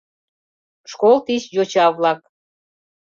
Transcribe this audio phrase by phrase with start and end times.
[0.91, 2.19] Школ тич йоча-влак.